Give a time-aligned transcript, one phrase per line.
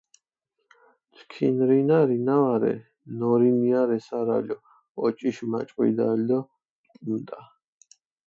[1.15, 2.73] ჩქინ რინა, რინა ვარე,
[3.19, 4.57] ნორინია რე სარალო,
[5.05, 6.39] ოჭიშმაჭყვიდალი დო
[7.01, 7.39] კუნტა.